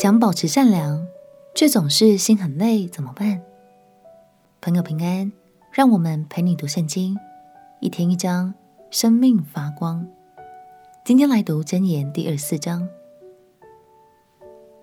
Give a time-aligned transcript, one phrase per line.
[0.00, 1.06] 想保持善良，
[1.54, 3.42] 却总是心很累，怎么办？
[4.62, 5.30] 朋友平安，
[5.70, 7.14] 让我们陪你读圣经，
[7.80, 8.54] 一天一章，
[8.90, 10.08] 生命发光。
[11.04, 12.88] 今天来读箴言第二十四章，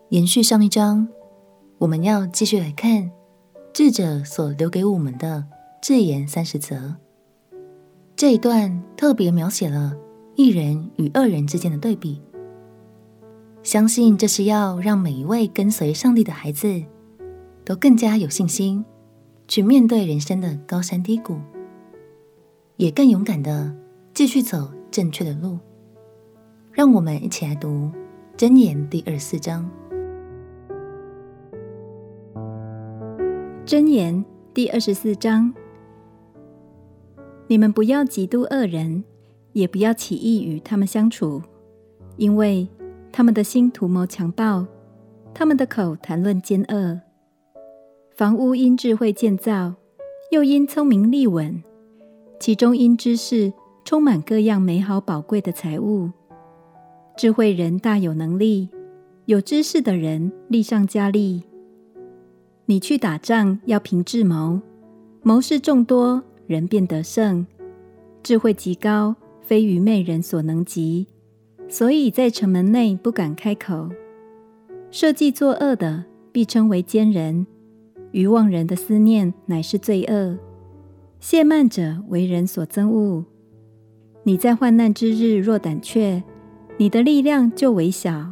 [0.10, 1.08] 延续上一章，
[1.80, 3.10] 我们要继续来看
[3.74, 5.46] 智者所留给我们的
[5.82, 6.94] 智言三十则。
[8.16, 9.96] 这一段特别描写了
[10.36, 12.22] 一人与二人之间的对比，
[13.68, 16.82] 相信这是要让每一位跟随上帝的孩子
[17.66, 18.86] 都更加有信心，
[19.46, 21.38] 去面对人生的高山低谷，
[22.78, 23.76] 也更勇敢的
[24.14, 25.60] 继续走正确的路。
[26.72, 27.92] 让我们一起来读
[28.38, 29.70] 箴言第二十四章。
[33.66, 35.54] 箴言第二十四章。
[37.48, 39.04] 你们不要嫉妒恶人，
[39.52, 41.42] 也不要起意与他们相处，
[42.16, 42.66] 因为
[43.12, 44.66] 他们的心图谋强暴，
[45.34, 47.02] 他们的口谈论奸恶。
[48.16, 49.76] 房屋因智慧建造，
[50.32, 51.64] 又因聪明立稳，
[52.40, 53.54] 其中因知识
[53.86, 56.12] 充满各样美好宝贵的财物。
[57.16, 58.70] 智慧人大有能力，
[59.26, 61.44] 有知识的人力上加力。
[62.66, 64.62] 你去打仗要凭智谋，
[65.24, 66.24] 谋士众多。
[66.48, 67.46] 人便得胜，
[68.24, 71.06] 智慧极高，非愚昧人所能及，
[71.70, 73.90] 所以在城门内不敢开口。
[74.90, 77.46] 设计作恶的，必称为奸人；
[78.12, 80.38] 愚妄人的思念乃是罪恶。
[81.22, 83.26] 亵慢者为人所憎恶。
[84.24, 86.24] 你在患难之日若胆怯，
[86.78, 88.32] 你的力量就微小。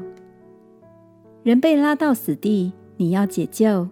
[1.43, 3.87] 人被拉到死地，你要解救；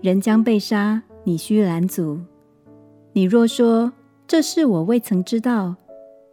[0.00, 2.20] 人将被杀，你须拦阻。
[3.12, 3.92] 你若说，
[4.26, 5.76] 这事我未曾知道，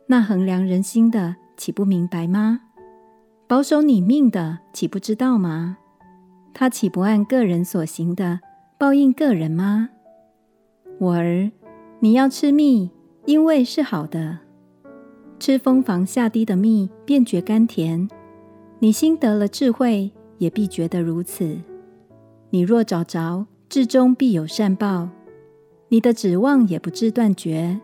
[0.07, 2.61] 那衡量人心的岂不明白吗？
[3.45, 5.77] 保守你命的岂不知道吗？
[6.53, 8.39] 他岂不按个人所行的
[8.77, 9.89] 报应个人吗？
[10.99, 11.51] 我儿，
[11.99, 12.89] 你要吃蜜，
[13.25, 14.37] 因为是好的；
[15.37, 18.07] 吃蜂房下滴的蜜，便觉甘甜。
[18.79, 21.59] 你心得了智慧，也必觉得如此。
[22.51, 25.09] 你若找着，至终必有善报。
[25.89, 27.81] 你的指望也不至断绝。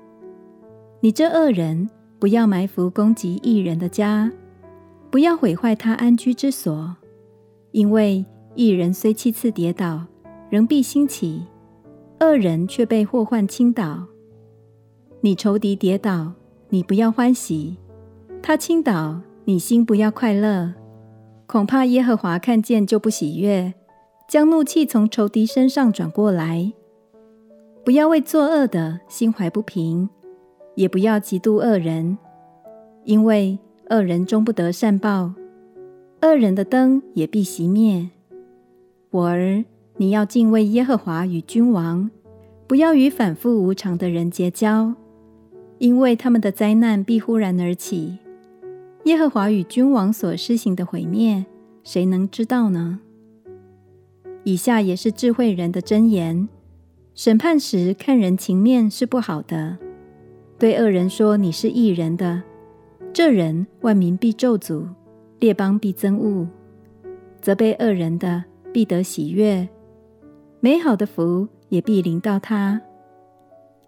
[1.02, 1.90] 你这恶人，
[2.26, 4.32] 不要埋伏攻击异人的家，
[5.12, 6.96] 不要毁坏他安居之所，
[7.70, 8.26] 因为
[8.56, 10.08] 异人虽七次跌倒，
[10.50, 11.42] 仍必兴起；
[12.22, 14.08] 恶人却被祸患倾倒。
[15.22, 16.32] 你仇敌跌倒，
[16.70, 17.76] 你不要欢喜；
[18.42, 20.74] 他倾倒，你心不要快乐。
[21.46, 23.72] 恐怕耶和华看见就不喜悦，
[24.28, 26.74] 将怒气从仇敌身上转过来。
[27.84, 30.10] 不要为作恶的心怀不平，
[30.76, 32.18] 也不要嫉妒恶人，
[33.04, 33.58] 因为
[33.90, 35.34] 恶人终不得善报，
[36.22, 38.10] 恶人的灯也必熄灭。
[39.12, 39.64] 我儿，
[39.98, 42.12] 你要敬畏耶和华与君王，
[42.68, 44.94] 不要与反复无常的人结交，
[45.78, 48.18] 因为他们的灾难必忽然而起。
[49.06, 51.46] 耶和华与君王所施行的毁灭，
[51.84, 53.00] 谁能知道呢？
[54.44, 56.50] 以下也是智慧人的箴言。
[57.14, 59.78] 审判时看人情面是不好的，
[60.66, 62.42] 对恶人说你是义人的，
[63.14, 64.84] 这人万民必咒诅，
[65.38, 66.48] 列邦必憎恶；
[67.40, 68.44] 责备恶人的
[68.74, 69.70] 必得喜悦，
[70.62, 72.82] 美好的福也必临到他。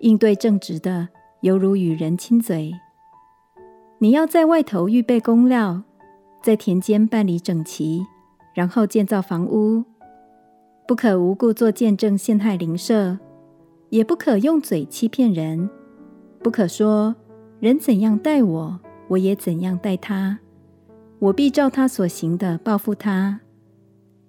[0.01, 1.09] 应对正直的，
[1.41, 2.71] 犹如与人亲嘴。
[3.97, 5.81] 你要在外头预备工料，
[6.43, 8.05] 在田间办理整齐，
[8.53, 9.83] 然后建造房屋。
[10.87, 13.17] 不可无故作见证陷害邻舍，
[13.89, 15.67] 也不可用嘴欺骗人。
[16.41, 17.15] 不可说
[17.59, 20.39] 人怎样待我，我也怎样待他。
[21.19, 23.39] 我必照他所行的报复他。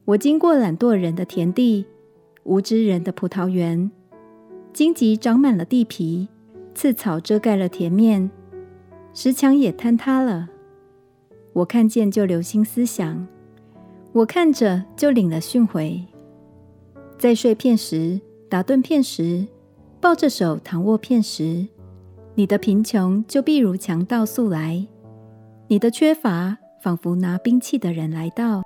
[0.07, 1.85] 我经过懒惰人的田地，
[2.45, 3.91] 无知人的葡萄园，
[4.73, 6.29] 荆棘长满了地皮，
[6.75, 8.31] 刺草遮盖了田面，
[9.13, 10.49] 石墙也坍塌了。
[11.53, 13.27] 我看见就留心思想，
[14.13, 16.01] 我看着就领了训诲。
[17.19, 18.19] 在睡片时，
[18.49, 19.47] 打盹片时，
[20.01, 21.67] 抱着手躺卧片时，
[22.39, 24.87] 你的贫穷就必如强盗速来，
[25.67, 28.63] 你的缺乏仿佛拿兵器的人来到。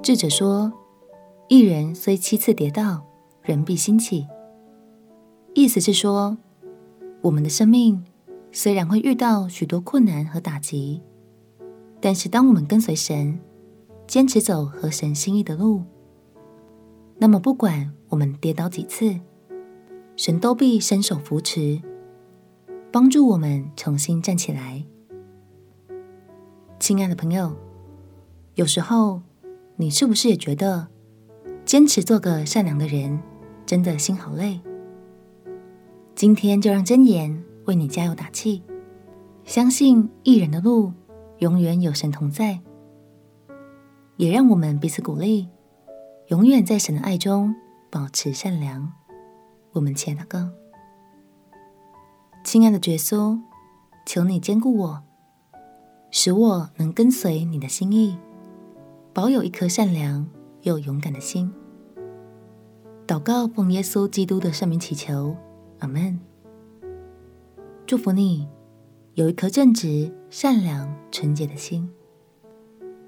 [0.00, 0.72] 智者说
[1.50, 3.04] ：“一人虽七次跌倒，
[3.42, 4.28] 人必兴起。”
[5.54, 6.38] 意思是说，
[7.22, 8.04] 我们的生命
[8.52, 11.02] 虽然会遇到许多困难和打击，
[12.00, 13.40] 但是当我们跟随神，
[14.06, 15.82] 坚持走合神心意的路，
[17.18, 19.18] 那么不管我们跌倒几次，
[20.16, 21.80] 神都必伸手扶持，
[22.92, 24.84] 帮助我们重新站起来。
[26.78, 27.52] 亲爱的朋友，
[28.54, 29.22] 有时候
[29.74, 30.86] 你是不是也觉得
[31.64, 33.20] 坚持做个善良的人，
[33.66, 34.60] 真的心好累？
[36.14, 38.62] 今天就让真言为你加油打气，
[39.44, 40.92] 相信一人的路
[41.38, 42.60] 永远有神同在，
[44.16, 45.48] 也让我们彼此鼓励，
[46.28, 47.52] 永远在神的爱中
[47.90, 48.92] 保持善良。
[49.74, 50.52] 我们亲爱的哥，
[52.44, 53.40] 亲爱的耶稣，
[54.06, 55.02] 求你坚固我，
[56.12, 58.16] 使我能跟随你的心意，
[59.12, 60.28] 保有一颗善良
[60.62, 61.52] 又勇敢的心。
[63.04, 65.34] 祷告奉耶稣基督的圣名祈求，
[65.80, 66.20] 阿门。
[67.84, 68.48] 祝福你
[69.14, 71.90] 有一颗正直、善良、纯洁的心。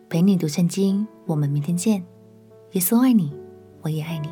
[0.08, 2.04] 陪你读圣经，我们明天见。
[2.72, 3.32] 耶稣爱你，
[3.82, 4.28] 我也爱你。